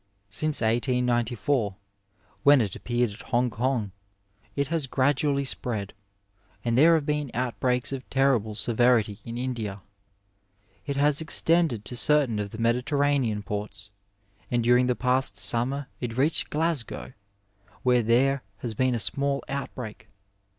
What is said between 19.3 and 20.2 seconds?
outbreak.